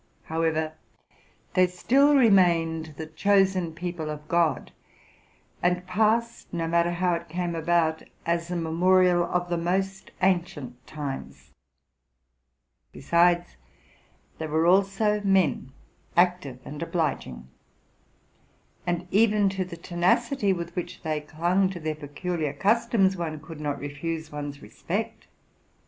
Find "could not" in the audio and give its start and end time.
23.39-23.77